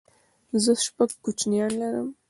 [0.63, 2.09] زه شپږ کوچنيان لرم